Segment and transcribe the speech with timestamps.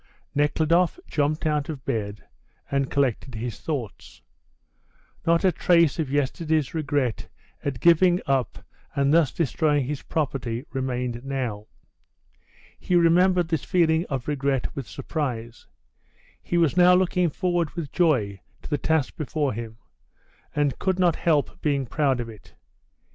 [0.33, 2.23] Nekhludoff jumped out of bed,
[2.71, 4.23] and collected his thoughts.
[5.27, 7.27] Not a trace of yesterday's regret
[7.63, 11.67] at giving up and thus destroying his property remained now.
[12.79, 15.67] He remembered this feeling of regret with surprise;
[16.41, 19.77] he was now looking forward with joy to the task before him,
[20.55, 22.55] and could not help being proud of it.